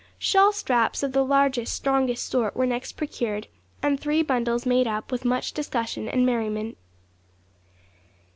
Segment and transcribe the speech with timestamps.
[0.17, 3.45] Shawl straps of the largest, strongest sort were next procured,
[3.83, 6.75] and the three bundles made up with much discussion and merriment.